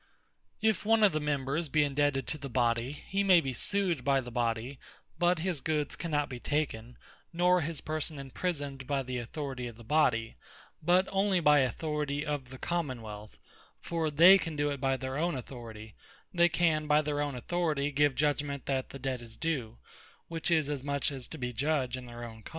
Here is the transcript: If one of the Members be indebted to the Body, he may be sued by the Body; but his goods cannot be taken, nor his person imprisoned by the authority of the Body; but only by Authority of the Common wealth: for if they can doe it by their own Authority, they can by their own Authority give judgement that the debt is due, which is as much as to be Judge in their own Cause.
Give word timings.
If 0.61 0.83
one 0.83 1.03
of 1.03 1.11
the 1.11 1.19
Members 1.19 1.69
be 1.69 1.83
indebted 1.83 2.25
to 2.29 2.39
the 2.39 2.49
Body, 2.49 2.91
he 2.93 3.23
may 3.23 3.39
be 3.39 3.53
sued 3.53 4.03
by 4.03 4.19
the 4.19 4.31
Body; 4.31 4.79
but 5.19 5.37
his 5.37 5.61
goods 5.61 5.95
cannot 5.95 6.27
be 6.27 6.39
taken, 6.39 6.97
nor 7.31 7.61
his 7.61 7.81
person 7.81 8.17
imprisoned 8.17 8.87
by 8.87 9.03
the 9.03 9.19
authority 9.19 9.67
of 9.67 9.77
the 9.77 9.83
Body; 9.83 10.37
but 10.81 11.07
only 11.11 11.39
by 11.39 11.59
Authority 11.59 12.25
of 12.25 12.49
the 12.49 12.57
Common 12.57 13.03
wealth: 13.03 13.37
for 13.79 14.07
if 14.07 14.15
they 14.15 14.39
can 14.39 14.55
doe 14.55 14.71
it 14.71 14.81
by 14.81 14.97
their 14.97 15.19
own 15.19 15.35
Authority, 15.35 15.93
they 16.33 16.49
can 16.49 16.87
by 16.87 17.03
their 17.03 17.21
own 17.21 17.35
Authority 17.35 17.91
give 17.91 18.15
judgement 18.15 18.65
that 18.65 18.89
the 18.89 18.97
debt 18.97 19.21
is 19.21 19.37
due, 19.37 19.77
which 20.27 20.49
is 20.49 20.67
as 20.67 20.83
much 20.83 21.11
as 21.11 21.27
to 21.27 21.37
be 21.37 21.53
Judge 21.53 21.95
in 21.95 22.07
their 22.07 22.23
own 22.23 22.41
Cause. 22.41 22.49